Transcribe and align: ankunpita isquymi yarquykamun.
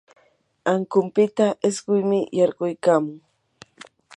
ankunpita 0.71 1.47
isquymi 1.69 2.19
yarquykamun. 2.37 3.17